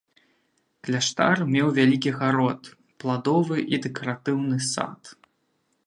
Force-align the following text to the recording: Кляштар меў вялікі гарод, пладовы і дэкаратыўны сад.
Кляштар 0.85 1.37
меў 1.53 1.67
вялікі 1.77 2.13
гарод, 2.19 2.63
пладовы 3.05 3.57
і 3.73 3.81
дэкаратыўны 3.85 4.57
сад. 4.73 5.01